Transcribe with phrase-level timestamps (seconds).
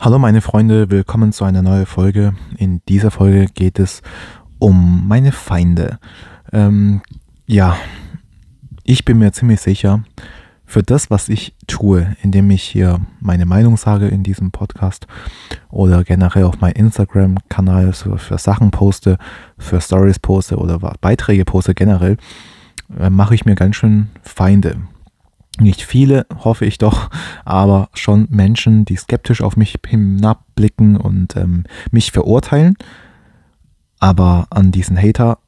[0.00, 2.32] Hallo meine Freunde, willkommen zu einer neuen Folge.
[2.56, 4.00] In dieser Folge geht es
[4.60, 5.98] um meine Feinde.
[6.52, 7.02] Ähm,
[7.48, 7.76] ja,
[8.84, 10.04] ich bin mir ziemlich sicher,
[10.64, 15.08] für das, was ich tue, indem ich hier meine Meinung sage in diesem Podcast
[15.68, 19.18] oder generell auf meinem Instagram-Kanal für, Sachen poste,
[19.58, 22.18] für Stories poste oder Beiträge poste generell,
[23.00, 24.76] äh, mache ich mir ganz schön Feinde.
[25.60, 27.10] Nicht viele, hoffe ich doch,
[27.44, 32.76] aber schon Menschen, die skeptisch auf mich hinabblicken und ähm, mich verurteilen.
[33.98, 35.38] Aber an diesen Hater,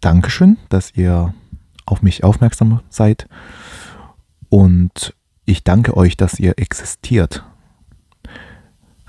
[0.00, 1.34] Dankeschön, dass ihr
[1.86, 3.26] auf mich aufmerksam seid.
[4.50, 5.14] Und
[5.46, 7.44] ich danke euch, dass ihr existiert.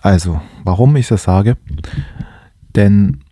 [0.02, 1.58] Also, warum ich das sage?
[2.76, 3.24] Denn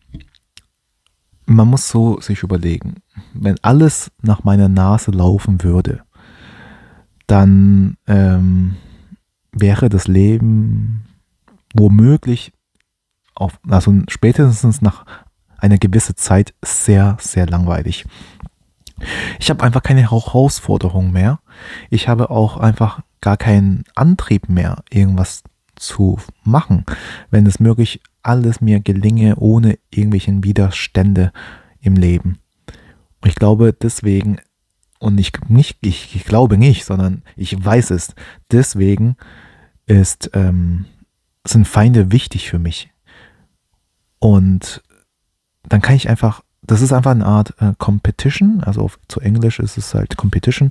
[1.46, 2.96] man muss so sich überlegen,
[3.34, 6.04] wenn alles nach meiner Nase laufen würde,
[7.28, 8.76] dann ähm,
[9.52, 11.06] wäre das Leben
[11.74, 12.52] womöglich
[13.34, 15.06] auf, also spätestens nach
[15.58, 18.06] einer gewissen Zeit sehr, sehr langweilig.
[19.40, 21.40] Ich habe einfach keine Herausforderung mehr.
[21.90, 25.44] Ich habe auch einfach gar keinen Antrieb mehr, irgendwas
[25.76, 26.86] zu machen,
[27.30, 31.32] wenn es möglich alles mir gelinge ohne irgendwelchen Widerstände
[31.82, 32.40] im Leben.
[33.22, 34.38] Und ich glaube, deswegen
[35.00, 38.16] und ich, nicht, ich, ich glaube nicht, sondern ich weiß es.
[38.52, 39.18] Deswegen
[39.86, 40.86] ist, ähm,
[41.46, 42.90] sind Feinde wichtig für mich.
[44.20, 44.82] Und
[45.64, 49.60] dann kann ich einfach, das ist einfach eine Art äh, Competition, also auf, zu Englisch
[49.60, 50.70] ist es halt Competition.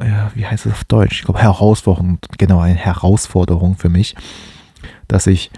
[0.00, 1.20] Ja, wie heißt es auf Deutsch?
[1.20, 4.14] Ich glaube Herausforderung, genau, eine Herausforderung für mich,
[5.08, 5.50] dass ich,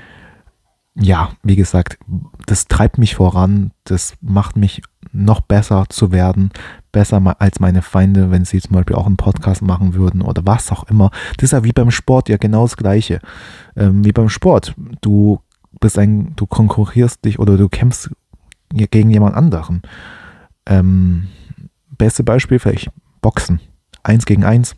[0.95, 1.99] ja, wie gesagt,
[2.47, 4.83] das treibt mich voran, das macht mich
[5.25, 6.50] noch besser zu werden,
[6.92, 10.70] besser als meine Feinde, wenn sie zum Beispiel auch einen Podcast machen würden oder was
[10.72, 11.11] auch immer.
[11.36, 13.20] Das ist ja wie beim Sport ja genau das Gleiche.
[13.77, 14.75] Ähm, wie beim Sport.
[15.00, 15.41] Du
[15.81, 18.11] bist ein, du konkurrierst dich oder du kämpfst
[18.70, 19.83] gegen jemand anderen.
[20.67, 21.28] Ähm,
[21.97, 22.91] beste Beispiel vielleicht
[23.21, 23.60] Boxen.
[24.03, 24.76] Eins gegen eins.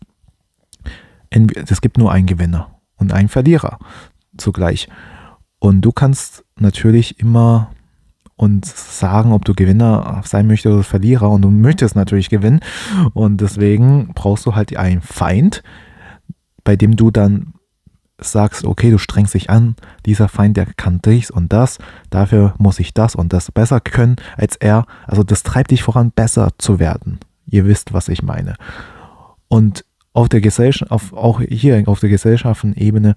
[1.31, 3.78] Es gibt nur einen Gewinner und einen Verlierer
[4.37, 4.88] zugleich.
[5.59, 7.71] Und du kannst natürlich immer
[8.38, 11.28] und sagen, ob du Gewinner sein möchtest oder Verlierer.
[11.28, 12.60] Und du möchtest natürlich gewinnen.
[13.12, 15.62] Und deswegen brauchst du halt einen Feind,
[16.65, 17.54] bei dem du dann
[18.21, 19.75] sagst, okay, du strengst dich an,
[20.06, 21.78] dieser Feind, der kann dies und das,
[22.10, 24.87] dafür muss ich das und das besser können als er.
[25.06, 27.19] Also das treibt dich voran, besser zu werden.
[27.47, 28.54] Ihr wisst, was ich meine.
[29.48, 33.15] Und auf der Gesellschaft, auf, auch hier auf der Gesellschaftenebene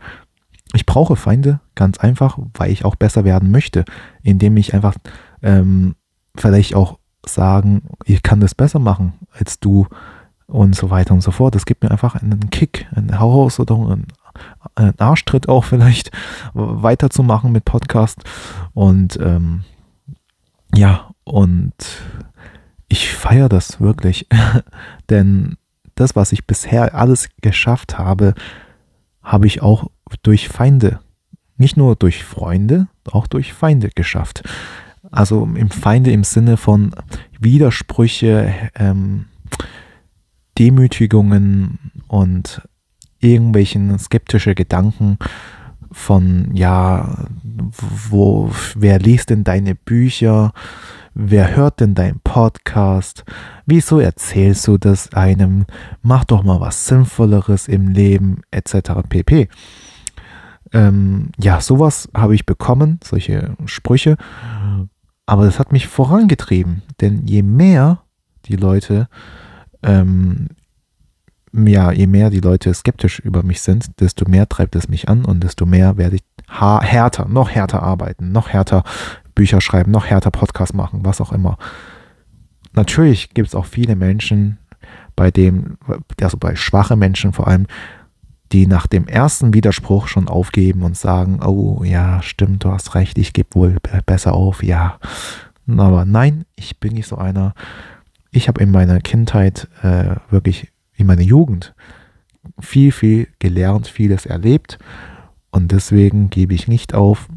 [0.74, 3.86] ich brauche Feinde, ganz einfach, weil ich auch besser werden möchte,
[4.24, 4.96] indem ich einfach
[5.42, 5.96] ähm,
[6.36, 9.88] vielleicht auch sagen, ich kann das besser machen als du
[10.48, 11.56] und so weiter und so fort.
[11.56, 14.08] Das gibt mir einfach einen Kick, eine Herausforderung, einen,
[14.76, 16.12] einen Arschtritt auch vielleicht
[16.54, 18.24] weiterzumachen mit Podcast
[18.74, 19.64] und ähm,
[20.74, 21.74] ja, und
[22.88, 24.28] ich feiere das wirklich,
[25.10, 25.58] denn
[25.96, 28.34] das, was ich bisher alles geschafft habe,
[29.22, 29.90] habe ich auch
[30.24, 31.00] durch Feinde,
[31.58, 34.44] nicht nur durch Freunde, auch durch Feinde geschafft.
[35.12, 36.96] Also im Feinde im Sinne von
[37.40, 39.26] Widersprüche, ähm,
[40.58, 42.62] Demütigungen und
[43.20, 45.18] irgendwelchen skeptische Gedanken
[45.92, 47.26] von, ja,
[48.10, 50.54] wo, wer liest denn deine Bücher?
[51.14, 53.26] Wer hört denn deinen Podcast?
[53.66, 55.66] Wieso erzählst du das einem?
[56.02, 59.02] Mach doch mal was Sinnvolleres im Leben, etc.
[59.10, 59.50] pp.
[60.74, 64.18] Ähm, ja, sowas habe ich bekommen, solche Sprüche.
[65.26, 66.82] Aber das hat mich vorangetrieben.
[67.00, 68.02] Denn je mehr
[68.46, 69.08] die Leute,
[69.84, 70.50] ähm,
[71.54, 75.26] ja, je mehr die Leute skeptisch über mich sind, desto mehr treibt es mich an
[75.26, 78.84] und desto mehr werde ich härter, noch härter arbeiten, noch härter
[79.36, 81.58] Bücher schreiben, noch härter Podcast machen, was auch immer.
[82.74, 84.58] Natürlich gibt es auch viele Menschen,
[85.16, 85.78] bei dem,
[86.22, 87.68] also bei schwachen Menschen vor allem,
[88.52, 93.18] die nach dem ersten Widerspruch schon aufgeben und sagen, oh ja, stimmt, du hast recht,
[93.18, 94.98] ich gebe wohl besser auf, ja.
[95.68, 97.54] Aber nein, ich bin nicht so einer.
[98.32, 101.74] Ich habe in meiner Kindheit äh, wirklich, in meiner Jugend
[102.60, 104.80] viel, viel gelernt, vieles erlebt
[105.52, 107.28] und deswegen gebe ich nicht auf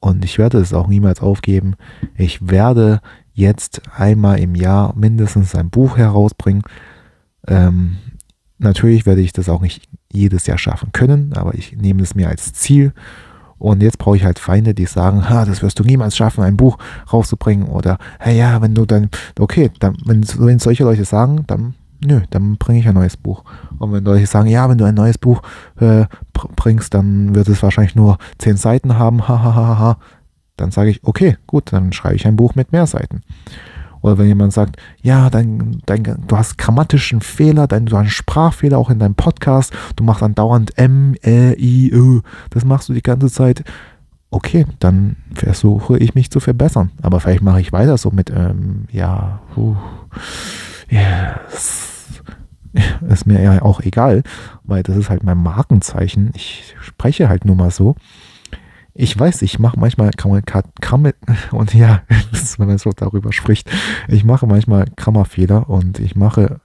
[0.00, 1.76] und ich werde es auch niemals aufgeben.
[2.16, 3.00] Ich werde
[3.32, 6.62] jetzt einmal im Jahr mindestens ein Buch herausbringen.
[7.48, 7.96] Ähm,
[8.64, 12.28] natürlich werde ich das auch nicht jedes Jahr schaffen können, aber ich nehme es mir
[12.28, 12.92] als Ziel.
[13.58, 16.56] Und jetzt brauche ich halt Feinde, die sagen, ha, das wirst du niemals schaffen, ein
[16.56, 16.76] Buch
[17.12, 17.68] rauszubringen.
[17.68, 19.08] Oder, hey, ja, wenn du dann,
[19.38, 21.74] okay, dann, wenn, wenn solche Leute sagen, dann
[22.04, 23.44] nö, dann bringe ich ein neues Buch.
[23.78, 25.42] Und wenn Leute sagen, ja, wenn du ein neues Buch
[25.80, 29.98] äh, bringst, dann wird es wahrscheinlich nur zehn Seiten haben, hahaha,
[30.56, 33.22] dann sage ich, okay, gut, dann schreibe ich ein Buch mit mehr Seiten.
[34.04, 38.10] Oder wenn jemand sagt, ja, dein, dein, du hast grammatischen Fehler, dein, du hast einen
[38.10, 42.20] Sprachfehler auch in deinem Podcast, du machst dann dauernd M, Ä, I, Ö,
[42.50, 43.64] das machst du die ganze Zeit.
[44.28, 46.90] Okay, dann versuche ich mich zu verbessern.
[47.00, 49.74] Aber vielleicht mache ich weiter so mit, ähm, ja, uh,
[50.90, 52.20] yes.
[53.08, 54.22] ist mir ja auch egal,
[54.64, 56.30] weil das ist halt mein Markenzeichen.
[56.34, 57.96] Ich spreche halt nur mal so
[58.94, 60.40] ich weiß, ich mache manchmal Kammer,
[61.50, 62.02] und ja,
[62.58, 63.70] wenn man so darüber spricht,
[64.08, 66.60] ich mache manchmal Grammarfehler und ich mache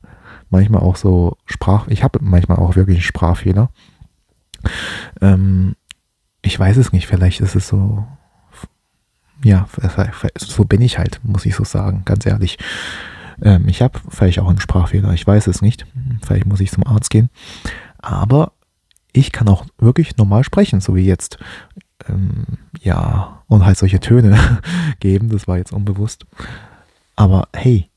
[0.50, 3.70] manchmal auch so Sprach, ich habe manchmal auch wirklich Sprachfehler.
[5.22, 5.76] Ähm,
[6.42, 8.06] ich weiß es nicht, vielleicht ist es so,
[9.44, 9.68] ja,
[10.38, 12.58] so bin ich halt, muss ich so sagen, ganz ehrlich.
[13.42, 15.86] Ähm, ich habe vielleicht auch einen Sprachfehler, ich weiß es nicht.
[16.26, 17.30] Vielleicht muss ich zum Arzt gehen.
[18.00, 18.54] Aber
[19.14, 21.38] ich kann auch wirklich normal sprechen, so wie jetzt
[22.08, 22.46] ähm,
[22.82, 24.38] ja, und halt solche Töne
[25.00, 25.30] geben.
[25.30, 26.26] Das war jetzt unbewusst.
[27.16, 27.90] Aber hey,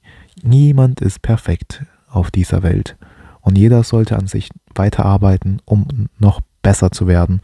[0.42, 2.96] niemand ist perfekt auf dieser Welt.
[3.40, 7.40] Und jeder sollte an sich weiterarbeiten, um noch besser zu werden.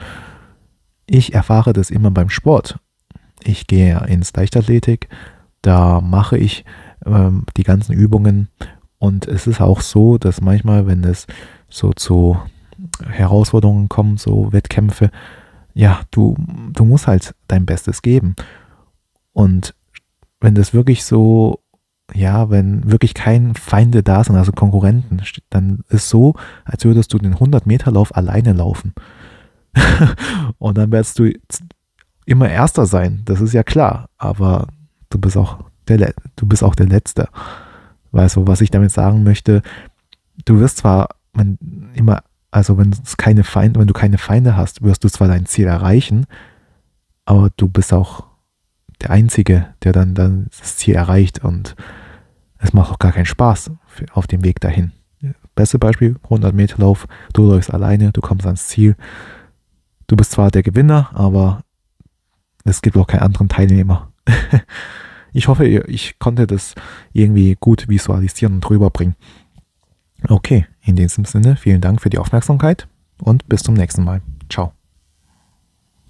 [1.07, 2.79] Ich erfahre das immer beim Sport.
[3.43, 5.09] Ich gehe ins Leichtathletik,
[5.63, 6.65] da mache ich
[7.07, 8.49] ähm, die ganzen Übungen
[8.99, 11.27] und es ist auch so, dass manchmal, wenn es
[11.69, 12.39] so zu
[13.09, 15.11] Herausforderungen kommt, so Wettkämpfe,
[15.79, 16.35] ja, du,
[16.73, 18.35] du musst halt dein Bestes geben.
[19.33, 19.77] Und
[20.41, 21.61] wenn das wirklich so,
[22.13, 26.35] ja, wenn wirklich kein Feinde da sind, also Konkurrenten, dann ist so,
[26.65, 28.93] als würdest du den 100-Meter-Lauf alleine laufen.
[30.59, 31.33] und dann wirst du
[32.27, 34.67] immer Erster sein, das ist ja klar, aber
[35.11, 37.29] du bist auch der, du bist auch der Letzte.
[38.11, 39.63] Weißt du, was ich damit sagen möchte,
[40.45, 41.11] du wirst zwar
[41.95, 45.47] immer also wenn es keine Feinde, wenn du keine Feinde hast, wirst du zwar dein
[45.47, 46.27] Ziel erreichen,
[47.25, 48.25] aber du bist auch
[49.01, 51.77] der Einzige, der dann, dann das Ziel erreicht und
[52.59, 53.71] es macht auch gar keinen Spaß
[54.13, 54.93] auf dem Weg dahin.
[55.55, 58.97] Beste Beispiel, 100 Meter Lauf, du läufst alleine, du kommst ans Ziel.
[60.07, 61.63] Du bist zwar der Gewinner, aber
[62.65, 64.13] es gibt auch keinen anderen Teilnehmer.
[65.33, 66.75] ich hoffe, ich konnte das
[67.13, 69.17] irgendwie gut visualisieren und rüberbringen.
[70.27, 72.89] Okay, in diesem Sinne, vielen Dank für die Aufmerksamkeit
[73.23, 74.21] und bis zum nächsten Mal.
[74.49, 74.73] Ciao.